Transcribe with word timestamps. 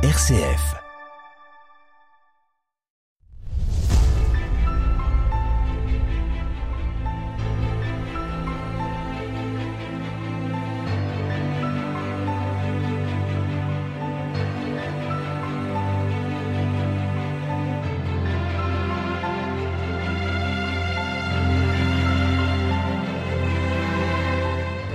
RCF. 0.00 0.76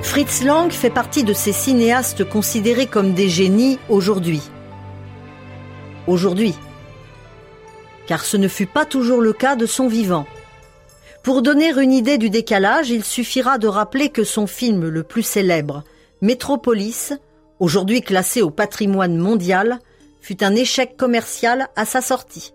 Fritz 0.02 0.44
Lang 0.46 0.72
fait 0.72 0.90
partie 0.90 1.26
de 1.26 1.34
ces 1.34 1.52
cinéastes 1.52 2.24
considérés 2.24 2.88
comme 2.88 3.14
des 3.14 3.28
génies 3.28 3.80
aujourd'hui. 3.90 4.42
Aujourd'hui. 6.07 6.55
Car 8.07 8.25
ce 8.25 8.38
ne 8.38 8.48
fut 8.48 8.66
pas 8.66 8.85
toujours 8.85 9.21
le 9.21 9.34
cas 9.34 9.55
de 9.55 9.66
son 9.66 9.88
vivant. 9.88 10.26
Pour 11.23 11.41
donner 11.41 11.71
une 11.71 11.93
idée 11.93 12.17
du 12.17 12.29
décalage, 12.29 12.89
il 12.89 13.03
suffira 13.03 13.57
de 13.57 13.67
rappeler 13.67 14.09
que 14.09 14.26
son 14.26 14.45
film 14.45 14.89
le 14.89 15.03
plus 15.03 15.23
célèbre, 15.23 15.84
Métropolis, 16.21 17.13
aujourd'hui 17.59 18.02
classé 18.02 18.41
au 18.41 18.49
patrimoine 18.49 19.17
mondial, 19.17 19.79
fut 20.21 20.43
un 20.43 20.55
échec 20.55 20.95
commercial 20.98 21.67
à 21.76 21.85
sa 21.85 22.02
sortie. 22.02 22.54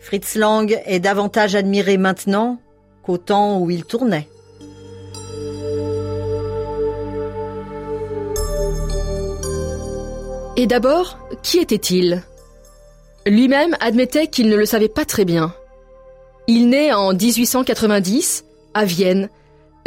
Fritz 0.00 0.36
Lang 0.36 0.80
est 0.86 1.00
davantage 1.00 1.56
admiré 1.56 1.98
maintenant 1.98 2.60
qu'au 3.02 3.18
temps 3.18 3.60
où 3.60 3.70
il 3.70 3.84
tournait. 3.84 4.28
Et 10.56 10.66
d'abord, 10.66 11.18
qui 11.42 11.58
était-il? 11.58 12.22
Lui-même 13.26 13.76
admettait 13.80 14.28
qu'il 14.28 14.48
ne 14.48 14.56
le 14.56 14.64
savait 14.64 14.88
pas 14.88 15.04
très 15.04 15.24
bien. 15.24 15.52
Il 16.46 16.68
naît 16.68 16.92
en 16.92 17.12
1890 17.12 18.44
à 18.72 18.84
Vienne, 18.84 19.28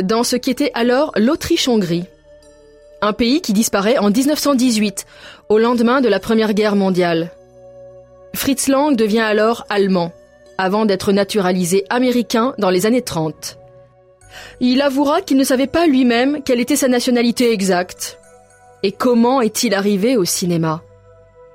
dans 0.04 0.24
ce 0.24 0.36
qui 0.36 0.52
était 0.52 0.72
alors 0.76 1.12
l'Autriche-Hongrie. 1.16 2.06
Un 3.02 3.14
pays 3.14 3.42
qui 3.42 3.54
disparaît 3.54 3.98
en 3.98 4.12
1918, 4.12 5.06
au 5.48 5.58
lendemain 5.58 6.02
de 6.02 6.10
la 6.10 6.20
Première 6.20 6.54
Guerre 6.54 6.76
mondiale. 6.76 7.32
Fritz 8.36 8.68
Lang 8.68 8.96
devient 8.96 9.20
alors 9.20 9.66
allemand, 9.70 10.12
avant 10.58 10.86
d'être 10.86 11.12
naturalisé 11.14 11.86
américain 11.90 12.54
dans 12.58 12.70
les 12.70 12.86
années 12.86 13.02
30. 13.02 13.58
Il 14.60 14.82
avouera 14.82 15.22
qu'il 15.22 15.38
ne 15.38 15.44
savait 15.44 15.68
pas 15.68 15.88
lui-même 15.88 16.44
quelle 16.44 16.60
était 16.60 16.76
sa 16.76 16.88
nationalité 16.88 17.52
exacte. 17.52 18.20
Et 18.84 18.92
comment 18.92 19.42
est-il 19.42 19.74
arrivé 19.74 20.16
au 20.16 20.26
cinéma? 20.26 20.82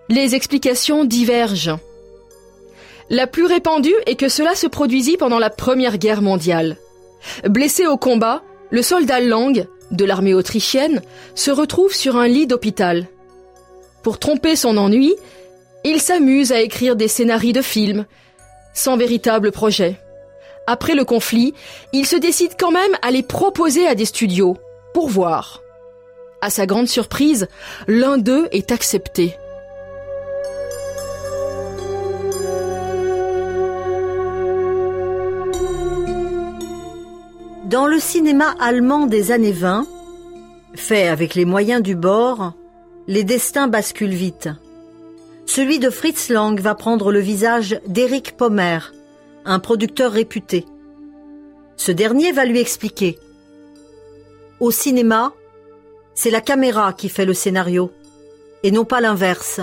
Les 0.08 0.34
explications 0.34 1.04
divergent. 1.04 1.78
La 3.10 3.26
plus 3.26 3.46
répandue 3.46 3.94
est 4.06 4.16
que 4.16 4.28
cela 4.28 4.54
se 4.54 4.66
produisit 4.66 5.16
pendant 5.16 5.38
la 5.38 5.50
Première 5.50 5.98
Guerre 5.98 6.22
mondiale. 6.22 6.76
Blessé 7.48 7.86
au 7.86 7.96
combat, 7.96 8.42
le 8.70 8.82
soldat 8.82 9.20
Lang, 9.20 9.66
de 9.90 10.04
l'armée 10.04 10.34
autrichienne, 10.34 11.02
se 11.34 11.50
retrouve 11.50 11.94
sur 11.94 12.16
un 12.16 12.28
lit 12.28 12.46
d'hôpital. 12.46 13.08
Pour 14.02 14.18
tromper 14.18 14.56
son 14.56 14.76
ennui, 14.76 15.14
il 15.84 16.00
s'amuse 16.00 16.52
à 16.52 16.60
écrire 16.60 16.96
des 16.96 17.08
scénarios 17.08 17.52
de 17.52 17.62
films, 17.62 18.04
sans 18.74 18.96
véritable 18.98 19.52
projet. 19.52 19.98
Après 20.66 20.94
le 20.94 21.04
conflit, 21.04 21.54
il 21.92 22.06
se 22.06 22.16
décide 22.16 22.52
quand 22.58 22.70
même 22.70 22.96
à 23.00 23.10
les 23.10 23.22
proposer 23.22 23.86
à 23.86 23.94
des 23.94 24.06
studios, 24.06 24.56
pour 24.92 25.08
voir. 25.08 25.63
À 26.44 26.50
sa 26.50 26.66
grande 26.66 26.88
surprise, 26.88 27.48
l'un 27.88 28.18
d'eux 28.18 28.48
est 28.52 28.70
accepté. 28.70 29.34
Dans 37.64 37.86
le 37.86 37.98
cinéma 37.98 38.54
allemand 38.60 39.06
des 39.06 39.32
années 39.32 39.52
20, 39.52 39.86
fait 40.74 41.08
avec 41.08 41.34
les 41.34 41.46
moyens 41.46 41.80
du 41.80 41.96
bord, 41.96 42.52
les 43.06 43.24
destins 43.24 43.68
basculent 43.68 44.10
vite. 44.10 44.50
Celui 45.46 45.78
de 45.78 45.88
Fritz 45.88 46.28
Lang 46.28 46.60
va 46.60 46.74
prendre 46.74 47.10
le 47.10 47.20
visage 47.20 47.80
d'Eric 47.86 48.36
Pommer, 48.36 48.80
un 49.46 49.60
producteur 49.60 50.12
réputé. 50.12 50.66
Ce 51.78 51.90
dernier 51.90 52.32
va 52.32 52.44
lui 52.44 52.60
expliquer. 52.60 53.18
Au 54.60 54.70
cinéma, 54.70 55.32
c'est 56.14 56.30
la 56.30 56.40
caméra 56.40 56.92
qui 56.92 57.08
fait 57.08 57.24
le 57.24 57.34
scénario, 57.34 57.90
et 58.62 58.70
non 58.70 58.84
pas 58.84 59.00
l'inverse. 59.00 59.60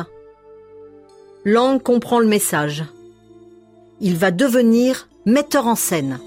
Lang 1.45 1.81
comprend 1.81 2.19
le 2.19 2.27
message. 2.27 2.83
Il 3.99 4.17
va 4.17 4.31
devenir 4.31 5.07
metteur 5.25 5.67
en 5.67 5.75
scène. 5.75 6.19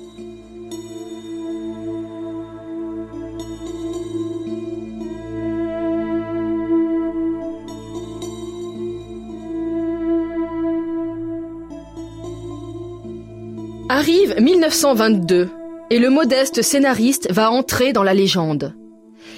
Arrive 13.88 14.34
1922 14.40 15.50
et 15.90 15.98
le 15.98 16.10
modeste 16.10 16.62
scénariste 16.62 17.30
va 17.30 17.50
entrer 17.50 17.92
dans 17.92 18.02
la 18.02 18.14
légende 18.14 18.74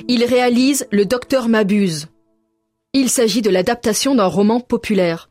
il 0.09 0.25
réalise 0.25 0.87
Le 0.91 1.05
Docteur 1.05 1.49
Mabuse. 1.49 2.09
Il 2.93 3.11
s'agit 3.11 3.43
de 3.43 3.51
l'adaptation 3.51 4.15
d'un 4.15 4.27
roman 4.27 4.61
populaire. 4.61 5.31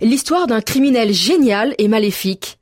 L'histoire 0.00 0.46
d'un 0.46 0.60
criminel 0.60 1.12
génial 1.12 1.74
et 1.78 1.88
maléfique, 1.88 2.58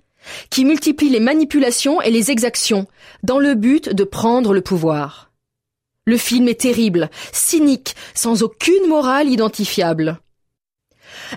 qui 0.51 0.65
multiplie 0.65 1.09
les 1.09 1.21
manipulations 1.21 2.03
et 2.03 2.11
les 2.11 2.31
exactions 2.31 2.87
dans 3.23 3.39
le 3.39 3.55
but 3.55 3.89
de 3.89 4.05
prendre 4.05 4.53
le 4.53 4.61
pouvoir. 4.61 5.31
Le 6.05 6.17
film 6.17 6.49
est 6.49 6.61
terrible, 6.61 7.11
cynique, 7.33 7.97
sans 8.15 8.43
aucune 8.43 8.87
morale 8.87 9.29
identifiable. 9.29 10.21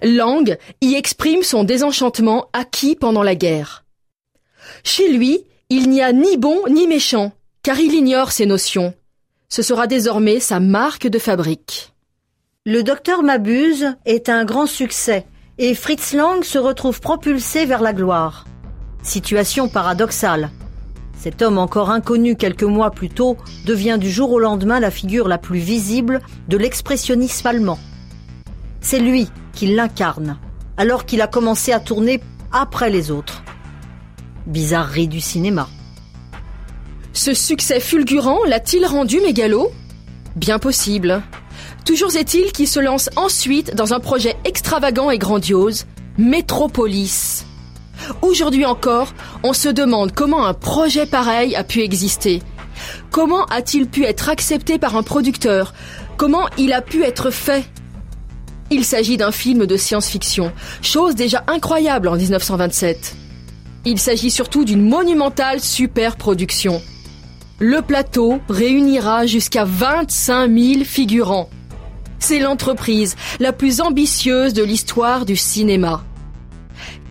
Lang 0.03 0.57
y 0.81 0.95
exprime 0.95 1.43
son 1.43 1.63
désenchantement 1.63 2.49
acquis 2.53 2.95
pendant 2.95 3.23
la 3.23 3.35
guerre. 3.35 3.85
Chez 4.83 5.11
lui, 5.11 5.45
il 5.69 5.89
n'y 5.89 6.01
a 6.01 6.11
ni 6.11 6.37
bon 6.37 6.63
ni 6.69 6.87
méchant, 6.87 7.31
car 7.63 7.79
il 7.79 7.93
ignore 7.93 8.31
ces 8.31 8.45
notions. 8.45 8.93
Ce 9.51 9.63
sera 9.63 9.87
désormais 9.87 10.39
sa 10.39 10.59
marque 10.59 11.07
de 11.07 11.17
fabrique. 11.17 11.95
Le 12.67 12.83
docteur 12.83 13.23
Mabuse 13.23 13.95
est 14.05 14.29
un 14.29 14.45
grand 14.45 14.67
succès 14.67 15.25
et 15.57 15.73
Fritz 15.73 16.13
Lang 16.13 16.43
se 16.43 16.59
retrouve 16.59 17.01
propulsé 17.01 17.65
vers 17.65 17.81
la 17.81 17.93
gloire. 17.93 18.45
Situation 19.01 19.67
paradoxale. 19.67 20.51
Cet 21.17 21.41
homme 21.41 21.57
encore 21.57 21.89
inconnu 21.89 22.35
quelques 22.35 22.61
mois 22.61 22.91
plus 22.91 23.09
tôt 23.09 23.37
devient 23.65 23.97
du 23.99 24.11
jour 24.11 24.31
au 24.31 24.39
lendemain 24.39 24.79
la 24.79 24.91
figure 24.91 25.27
la 25.27 25.39
plus 25.39 25.59
visible 25.59 26.21
de 26.47 26.57
l'expressionnisme 26.57 27.47
allemand. 27.47 27.79
C'est 28.81 28.99
lui 28.99 29.29
qui 29.53 29.73
l'incarne, 29.73 30.37
alors 30.77 31.05
qu'il 31.05 31.21
a 31.21 31.27
commencé 31.27 31.71
à 31.71 31.79
tourner 31.79 32.21
après 32.51 32.91
les 32.91 33.09
autres. 33.09 33.43
Bizarrerie 34.45 35.07
du 35.07 35.19
cinéma. 35.19 35.67
Ce 37.13 37.33
succès 37.33 37.79
fulgurant 37.79 38.39
l'a-t-il 38.47 38.85
rendu 38.85 39.19
mégalo? 39.19 39.71
Bien 40.35 40.59
possible. 40.59 41.21
Toujours 41.85 42.15
est-il 42.15 42.51
qu'il 42.51 42.67
se 42.67 42.79
lance 42.79 43.09
ensuite 43.15 43.75
dans 43.75 43.93
un 43.93 43.99
projet 43.99 44.35
extravagant 44.45 45.09
et 45.09 45.17
grandiose, 45.17 45.85
Métropolis. 46.17 47.45
Aujourd'hui 48.21 48.65
encore, 48.65 49.13
on 49.43 49.53
se 49.53 49.69
demande 49.69 50.13
comment 50.13 50.45
un 50.45 50.53
projet 50.53 51.05
pareil 51.05 51.55
a 51.55 51.63
pu 51.63 51.81
exister. 51.81 52.41
Comment 53.11 53.45
a-t-il 53.45 53.87
pu 53.87 54.05
être 54.05 54.29
accepté 54.29 54.77
par 54.77 54.95
un 54.95 55.03
producteur? 55.03 55.73
Comment 56.15 56.47
il 56.57 56.73
a 56.73 56.81
pu 56.81 57.03
être 57.03 57.31
fait? 57.31 57.65
Il 58.71 58.85
s'agit 58.85 59.17
d'un 59.17 59.31
film 59.31 59.65
de 59.65 59.77
science-fiction, 59.77 60.51
chose 60.81 61.15
déjà 61.15 61.43
incroyable 61.47 62.07
en 62.07 62.15
1927. 62.15 63.15
Il 63.85 63.97
s'agit 63.97 64.29
surtout 64.29 64.63
d'une 64.63 64.87
monumentale 64.87 65.59
super 65.59 66.15
production 66.15 66.81
le 67.59 67.81
plateau 67.81 68.39
réunira 68.49 69.25
jusqu'à 69.25 69.65
25 69.65 70.49
000 70.51 70.83
figurants. 70.83 71.49
C'est 72.19 72.39
l'entreprise 72.39 73.15
la 73.39 73.53
plus 73.53 73.81
ambitieuse 73.81 74.53
de 74.53 74.63
l'histoire 74.63 75.25
du 75.25 75.35
cinéma. 75.35 76.03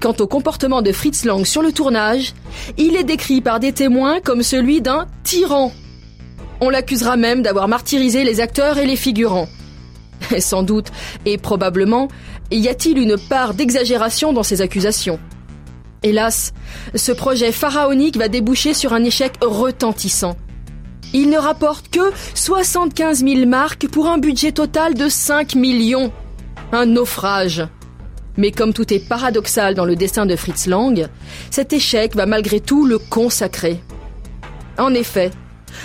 Quant 0.00 0.14
au 0.20 0.26
comportement 0.26 0.80
de 0.80 0.92
Fritz 0.92 1.24
Lang 1.24 1.44
sur 1.44 1.60
le 1.60 1.72
tournage, 1.72 2.34
il 2.76 2.96
est 2.96 3.04
décrit 3.04 3.40
par 3.40 3.60
des 3.60 3.72
témoins 3.72 4.20
comme 4.20 4.42
celui 4.42 4.80
d'un 4.80 5.06
tyran. 5.22 5.72
On 6.60 6.70
l'accusera 6.70 7.16
même 7.16 7.42
d'avoir 7.42 7.68
martyrisé 7.68 8.24
les 8.24 8.40
acteurs 8.40 8.78
et 8.78 8.86
les 8.86 8.96
figurants. 8.96 9.48
sans 10.38 10.62
doute, 10.62 10.88
et 11.26 11.38
probablement, 11.38 12.08
y 12.50 12.68
a-t-il 12.68 12.98
une 12.98 13.16
part 13.18 13.54
d'exagération 13.54 14.32
dans 14.32 14.42
ces 14.42 14.62
accusations? 14.62 15.18
Hélas, 16.02 16.52
ce 16.94 17.12
projet 17.12 17.50
pharaonique 17.50 18.16
va 18.16 18.28
déboucher 18.28 18.72
sur 18.72 18.92
un 18.92 19.02
échec 19.02 19.32
retentissant. 19.40 20.36
Il 21.12 21.30
ne 21.30 21.38
rapporte 21.38 21.88
que 21.88 22.12
75 22.34 23.24
000 23.24 23.46
marques 23.46 23.88
pour 23.88 24.08
un 24.08 24.18
budget 24.18 24.52
total 24.52 24.94
de 24.94 25.08
5 25.08 25.54
millions. 25.54 26.12
un 26.70 26.84
naufrage. 26.84 27.66
Mais 28.36 28.52
comme 28.52 28.74
tout 28.74 28.92
est 28.92 29.08
paradoxal 29.08 29.74
dans 29.74 29.86
le 29.86 29.96
destin 29.96 30.26
de 30.26 30.36
Fritz 30.36 30.66
Lang, 30.66 31.08
cet 31.50 31.72
échec 31.72 32.14
va 32.14 32.26
malgré 32.26 32.60
tout 32.60 32.84
le 32.84 32.98
consacrer. 32.98 33.80
En 34.76 34.92
effet, 34.92 35.30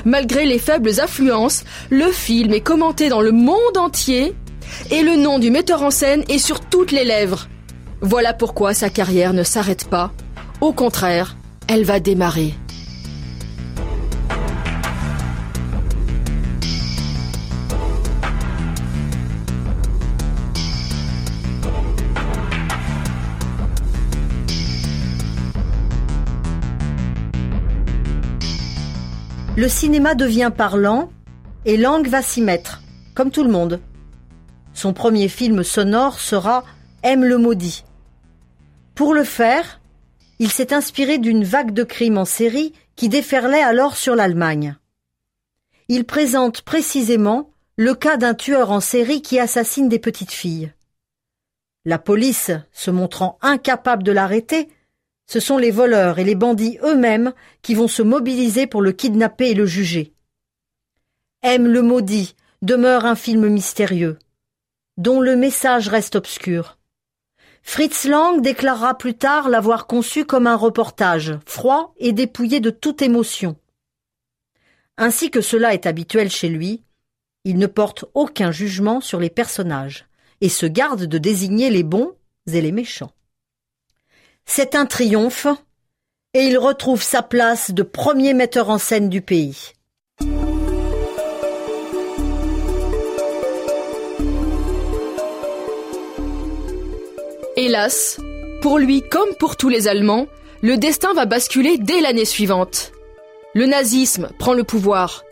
malgré 0.04 0.46
les 0.46 0.60
faibles 0.60 1.00
affluences, 1.00 1.64
le 1.90 2.12
film 2.12 2.54
est 2.54 2.60
commenté 2.60 3.08
dans 3.08 3.22
le 3.22 3.32
monde 3.32 3.78
entier 3.78 4.36
et 4.92 5.02
le 5.02 5.16
nom 5.16 5.40
du 5.40 5.52
metteur 5.52 5.84
en 5.84 5.92
scène 5.92 6.26
est 6.28 6.38
sur 6.38 6.60
toutes 6.60 6.92
les 6.92 7.06
lèvres. 7.06 7.48
Voilà 8.06 8.34
pourquoi 8.34 8.74
sa 8.74 8.90
carrière 8.90 9.32
ne 9.32 9.44
s'arrête 9.44 9.88
pas. 9.88 10.12
Au 10.60 10.74
contraire, 10.74 11.38
elle 11.70 11.86
va 11.86 12.02
démarrer. 12.02 12.54
Le 29.56 29.70
cinéma 29.70 30.14
devient 30.14 30.52
parlant 30.54 31.10
et 31.64 31.78
Lang 31.78 32.06
va 32.06 32.22
s'y 32.22 32.42
mettre, 32.42 32.82
comme 33.16 33.32
tout 33.32 33.46
le 33.46 33.50
monde. 33.50 33.80
Son 34.74 34.92
premier 34.92 35.30
film 35.30 35.64
sonore 35.64 36.20
sera 36.20 36.66
Aime 37.04 37.24
le 37.24 37.38
maudit. 37.38 37.84
Pour 38.96 39.14
le 39.14 39.24
faire, 39.24 39.82
il 40.40 40.52
s'est 40.52 40.74
inspiré 40.74 41.18
d'une 41.18 41.44
vague 41.44 41.72
de 41.72 41.84
crimes 41.84 42.18
en 42.18 42.26
série 42.26 42.74
qui 42.96 43.10
déferlait 43.10 43.64
alors 43.64 43.98
sur 43.98 44.16
l'Allemagne. 44.16 44.78
Il 45.88 46.06
présente 46.06 46.62
précisément 46.62 47.50
le 47.76 47.96
cas 47.96 48.18
d'un 48.18 48.36
tueur 48.36 48.72
en 48.72 48.80
série 48.80 49.22
qui 49.22 49.40
assassine 49.40 49.90
des 49.90 50.00
petites 50.00 50.32
filles. 50.32 50.72
La 51.86 51.98
police, 51.98 52.52
se 52.72 52.92
montrant 52.92 53.40
incapable 53.42 54.04
de 54.04 54.12
l'arrêter, 54.12 54.70
ce 55.26 55.40
sont 55.40 55.58
les 55.58 55.72
voleurs 55.72 56.20
et 56.20 56.24
les 56.24 56.36
bandits 56.36 56.78
eux-mêmes 56.84 57.34
qui 57.62 57.74
vont 57.74 57.88
se 57.88 58.04
mobiliser 58.04 58.68
pour 58.68 58.82
le 58.82 58.92
kidnapper 58.92 59.50
et 59.50 59.56
le 59.56 59.66
juger. 59.66 60.14
Aime 61.42 61.68
le 61.68 61.82
maudit 61.82 62.36
demeure 62.62 63.06
un 63.06 63.16
film 63.16 63.50
mystérieux, 63.50 64.20
dont 64.98 65.20
le 65.20 65.36
message 65.36 65.90
reste 65.90 66.16
obscur. 66.16 66.78
Fritz 67.64 68.06
Lang 68.06 68.42
déclarera 68.42 68.98
plus 68.98 69.16
tard 69.16 69.50
l'avoir 69.50 69.88
conçu 69.88 70.26
comme 70.26 70.46
un 70.46 70.56
reportage, 70.56 71.40
froid 71.46 71.94
et 71.98 72.12
dépouillé 72.12 72.60
de 72.60 72.70
toute 72.70 73.02
émotion. 73.02 73.56
Ainsi 74.98 75.32
que 75.32 75.42
cela 75.42 75.74
est 75.74 75.88
habituel 75.88 76.30
chez 76.30 76.50
lui, 76.50 76.84
il 77.46 77.58
ne 77.58 77.66
porte 77.66 78.06
aucun 78.14 78.52
jugement 78.52 79.02
sur 79.02 79.20
les 79.20 79.30
personnages 79.30 80.06
et 80.42 80.50
se 80.50 80.66
garde 80.66 81.06
de 81.06 81.18
désigner 81.18 81.70
les 81.70 81.84
bons 81.84 82.14
et 82.52 82.62
les 82.62 82.72
méchants. 82.72 83.12
C'est 84.46 84.76
un 84.76 84.86
triomphe 84.86 85.48
et 86.34 86.44
il 86.46 86.58
retrouve 86.58 87.02
sa 87.02 87.24
place 87.24 87.72
de 87.72 87.82
premier 87.82 88.34
metteur 88.34 88.70
en 88.70 88.78
scène 88.78 89.10
du 89.10 89.22
pays. 89.22 89.74
Hélas, 97.66 98.20
pour 98.62 98.78
lui 98.78 99.02
comme 99.02 99.36
pour 99.40 99.56
tous 99.56 99.70
les 99.70 99.88
Allemands, 99.88 100.28
le 100.62 100.76
destin 100.76 101.14
va 101.14 101.24
basculer 101.26 101.78
dès 101.78 102.02
l'année 102.02 102.26
suivante. 102.26 102.92
Le 103.54 103.66
nazisme 103.68 104.28
prend 104.38 104.54
le 104.54 104.66
pouvoir. 104.66 105.24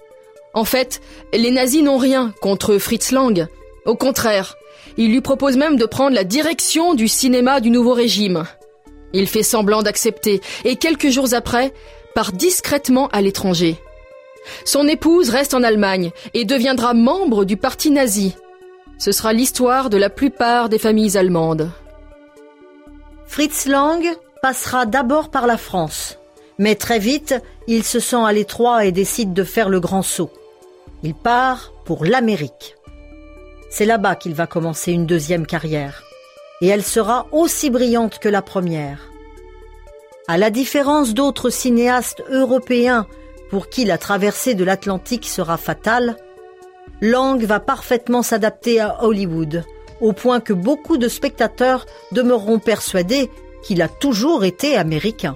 En 0.54 0.64
fait, 0.64 1.02
les 1.34 1.52
nazis 1.52 1.84
n'ont 1.84 1.98
rien 1.98 2.34
contre 2.40 2.78
Fritz 2.78 3.12
Lang. 3.12 3.48
Au 3.86 3.96
contraire, 3.96 4.56
ils 4.96 5.12
lui 5.12 5.20
proposent 5.20 5.58
même 5.58 5.76
de 5.76 5.86
prendre 5.86 6.16
la 6.16 6.24
direction 6.24 6.94
du 6.94 7.10
cinéma 7.10 7.60
du 7.60 7.70
nouveau 7.70 7.92
régime. 7.92 8.46
Il 9.12 9.28
fait 9.28 9.44
semblant 9.44 9.84
d'accepter 9.84 10.40
et 10.64 10.78
quelques 10.78 11.10
jours 11.10 11.34
après 11.34 11.74
part 12.16 12.32
discrètement 12.32 13.10
à 13.10 13.20
l'étranger. 13.20 13.76
Son 14.64 14.88
épouse 14.88 15.32
reste 15.32 15.54
en 15.54 15.64
Allemagne 15.64 16.12
et 16.34 16.46
deviendra 16.46 16.94
membre 16.94 17.44
du 17.44 17.58
parti 17.58 17.92
nazi. 17.92 18.38
Ce 19.00 19.12
sera 19.12 19.34
l'histoire 19.34 19.90
de 19.90 19.98
la 19.98 20.10
plupart 20.10 20.70
des 20.70 20.80
familles 20.80 21.18
allemandes. 21.18 21.72
Fritz 23.32 23.66
Lang 23.66 24.06
passera 24.42 24.86
d'abord 24.86 25.32
par 25.32 25.48
la 25.48 25.56
France, 25.56 26.20
mais 26.58 26.76
très 26.76 27.00
vite, 27.00 27.34
il 27.66 27.86
se 27.86 28.02
sent 28.02 28.22
à 28.22 28.34
l'étroit 28.34 28.84
et 28.84 28.92
décide 28.92 29.32
de 29.32 29.46
faire 29.46 29.70
le 29.70 29.80
grand 29.80 30.02
saut. 30.02 30.34
Il 31.02 31.16
part 31.16 31.72
pour 31.86 32.04
l'Amérique. 32.04 32.76
C'est 33.70 33.86
là-bas 33.86 34.18
qu'il 34.18 34.34
va 34.34 34.48
commencer 34.48 34.92
une 34.92 35.06
deuxième 35.06 35.48
carrière 35.48 36.04
et 36.60 36.68
elle 36.68 36.84
sera 36.84 37.28
aussi 37.32 37.70
brillante 37.70 38.20
que 38.20 38.28
la 38.28 38.42
première. 38.42 39.00
À 40.28 40.38
la 40.38 40.50
différence 40.50 41.14
d'autres 41.14 41.50
cinéastes 41.50 42.22
européens 42.30 43.08
pour 43.50 43.70
qui 43.70 43.86
la 43.86 43.98
traversée 43.98 44.56
de 44.56 44.66
l'Atlantique 44.66 45.26
sera 45.26 45.56
fatale, 45.56 46.18
Lang 47.00 47.42
va 47.46 47.62
parfaitement 47.62 48.24
s'adapter 48.24 48.82
à 48.82 49.06
Hollywood, 49.06 49.64
au 50.02 50.14
point 50.14 50.40
que 50.40 50.54
beaucoup 50.54 50.98
de 50.98 51.08
spectateurs 51.08 51.86
demeureront 52.12 52.60
persuadés 52.60 53.30
qu'il 53.64 53.82
a 53.82 53.88
toujours 53.88 54.44
été 54.44 54.76
américain. 54.76 55.36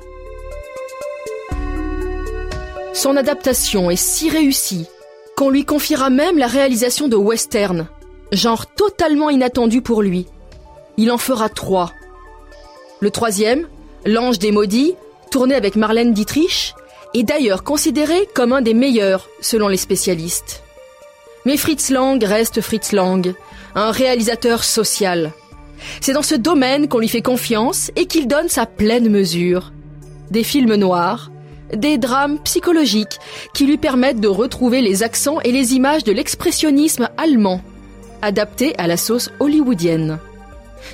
Son 2.94 3.16
adaptation 3.18 3.92
est 3.92 3.96
si 3.96 4.30
réussie 4.30 4.88
qu'on 5.36 5.50
lui 5.50 5.66
confiera 5.66 6.10
même 6.10 6.38
la 6.38 6.48
réalisation 6.48 7.08
de 7.08 7.16
western, 7.16 7.88
genre 8.32 8.66
totalement 8.68 9.30
inattendu 9.30 9.82
pour 9.82 10.02
lui. 10.02 10.28
Il 10.98 11.12
en 11.12 11.18
fera 11.18 11.50
trois. 11.50 11.92
Le 13.02 13.12
troisième, 13.12 13.68
L'Ange 14.06 14.40
des 14.40 14.52
Maudits, 14.52 14.96
tourné 15.32 15.56
avec 15.56 15.76
Marlène 15.76 16.14
Dietrich, 16.14 16.74
est 17.14 17.24
d'ailleurs 17.24 17.64
considéré 17.64 18.30
comme 18.34 18.54
un 18.54 18.62
des 18.62 18.74
meilleurs 18.74 19.28
selon 19.42 19.68
les 19.68 19.78
spécialistes. 19.78 20.64
Mais 21.46 21.58
Fritz 21.58 21.90
Lang 21.90 22.24
reste 22.24 22.62
Fritz 22.62 22.92
Lang, 22.92 23.34
un 23.76 23.92
réalisateur 23.92 24.64
social. 24.64 25.32
C'est 26.02 26.14
dans 26.14 26.22
ce 26.22 26.36
domaine 26.36 26.88
qu'on 26.88 27.00
lui 27.00 27.10
fait 27.10 27.22
confiance 27.22 27.92
et 27.96 28.06
qu'il 28.06 28.28
donne 28.28 28.50
sa 28.50 28.66
pleine 28.66 29.10
mesure. 29.10 29.72
Des 30.32 30.44
films 30.44 30.76
noirs, 30.76 31.32
des 31.74 31.98
drames 31.98 32.40
psychologiques 32.40 33.20
qui 33.54 33.66
lui 33.66 33.78
permettent 33.78 34.20
de 34.20 34.28
retrouver 34.28 34.82
les 34.82 35.04
accents 35.04 35.40
et 35.42 35.52
les 35.52 35.74
images 35.74 36.04
de 36.04 36.12
l'expressionnisme 36.12 37.10
allemand, 37.18 37.62
adaptés 38.22 38.74
à 38.78 38.88
la 38.88 38.98
sauce 38.98 39.32
hollywoodienne. 39.40 40.20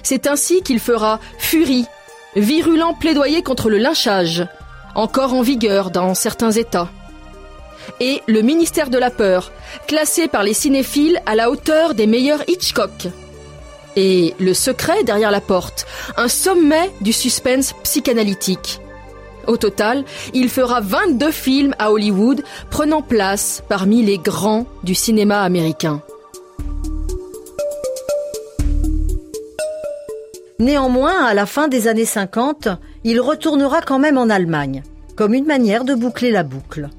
C'est 0.04 0.28
ainsi 0.28 0.62
qu'il 0.62 0.80
fera 0.80 1.20
Fury, 1.38 1.86
virulent 2.36 2.94
plaidoyer 2.94 3.44
contre 3.44 3.70
le 3.70 3.78
lynchage, 3.78 4.48
encore 4.96 5.34
en 5.34 5.42
vigueur 5.42 5.92
dans 5.92 6.14
certains 6.14 6.52
États. 6.52 6.90
Et 8.00 8.22
le 8.28 8.42
ministère 8.42 8.90
de 8.90 8.98
la 8.98 9.10
peur, 9.10 9.52
classé 9.88 10.28
par 10.28 10.44
les 10.44 10.54
cinéphiles 10.54 11.22
à 11.26 11.36
la 11.36 11.50
hauteur 11.50 11.94
des 11.94 12.08
meilleurs 12.08 12.44
Hitchcock. 12.48 13.08
Et 13.96 14.34
le 14.40 14.54
secret 14.54 15.04
derrière 15.04 15.32
la 15.32 15.42
porte, 15.42 15.86
un 16.18 16.28
sommet 16.28 16.92
du 17.02 17.14
suspense 17.14 17.74
psychanalytique. 17.84 18.80
Au 19.48 19.58
total, 19.58 20.06
il 20.34 20.50
fera 20.50 20.82
22 20.82 21.32
films 21.32 21.76
à 21.80 21.92
Hollywood, 21.92 22.44
prenant 22.70 23.02
place 23.02 23.64
parmi 23.68 24.04
les 24.04 24.18
grands 24.18 24.66
du 24.84 24.96
cinéma 24.96 25.42
américain. 25.42 26.02
Néanmoins, 30.60 31.26
à 31.26 31.34
la 31.34 31.48
fin 31.48 31.68
des 31.68 31.88
années 31.88 32.06
50, 32.06 32.68
il 33.04 33.20
retournera 33.20 33.82
quand 33.82 33.98
même 33.98 34.20
en 34.20 34.30
Allemagne, 34.30 34.84
comme 35.16 35.34
une 35.34 35.46
manière 35.46 35.84
de 35.86 35.96
boucler 35.96 36.30
la 36.30 36.44
boucle. 36.44 36.90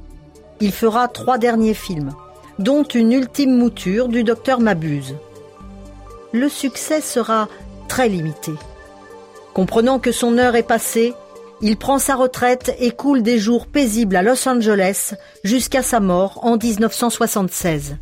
Il 0.62 0.70
fera 0.70 1.08
trois 1.08 1.38
derniers 1.38 1.74
films, 1.74 2.12
dont 2.60 2.84
une 2.84 3.10
ultime 3.10 3.58
mouture 3.58 4.06
du 4.06 4.22
docteur 4.22 4.60
Mabuse. 4.60 5.16
Le 6.30 6.48
succès 6.48 7.00
sera 7.00 7.48
très 7.88 8.08
limité. 8.08 8.52
Comprenant 9.54 9.98
que 9.98 10.12
son 10.12 10.38
heure 10.38 10.54
est 10.54 10.62
passée, 10.62 11.14
il 11.62 11.76
prend 11.76 11.98
sa 11.98 12.14
retraite 12.14 12.76
et 12.78 12.92
coule 12.92 13.24
des 13.24 13.40
jours 13.40 13.66
paisibles 13.66 14.14
à 14.14 14.22
Los 14.22 14.48
Angeles 14.48 15.14
jusqu'à 15.42 15.82
sa 15.82 15.98
mort 15.98 16.38
en 16.44 16.56
1976. 16.56 17.96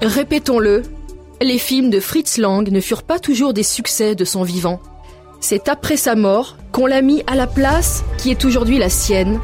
Répétons-le, 0.00 0.80
les 1.42 1.58
films 1.58 1.90
de 1.90 2.00
Fritz 2.00 2.38
Lang 2.38 2.66
ne 2.66 2.80
furent 2.80 3.02
pas 3.02 3.18
toujours 3.18 3.52
des 3.52 3.62
succès 3.62 4.14
de 4.14 4.24
son 4.24 4.42
vivant. 4.42 4.80
C'est 5.40 5.68
après 5.68 5.96
sa 5.96 6.14
mort 6.14 6.56
qu'on 6.70 6.86
l'a 6.86 7.02
mis 7.02 7.22
à 7.26 7.34
la 7.34 7.46
place 7.46 8.04
qui 8.18 8.30
est 8.30 8.44
aujourd'hui 8.44 8.78
la 8.78 8.90
sienne, 8.90 9.40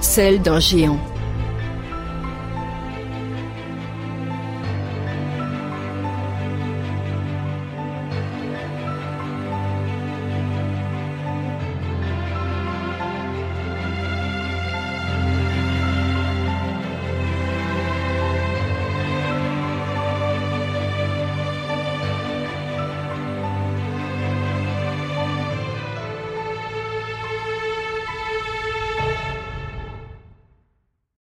celle 0.00 0.42
d'un 0.42 0.58
géant. 0.58 0.98